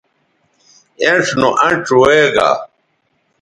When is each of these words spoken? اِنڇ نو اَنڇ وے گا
اِنڇ 1.03 1.25
نو 1.39 1.49
اَنڇ 1.65 1.85
وے 2.05 2.19
گا 2.35 2.49